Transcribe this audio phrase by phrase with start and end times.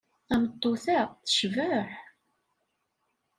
[0.27, 1.89] Tameṭṭut-a tecbeḥ.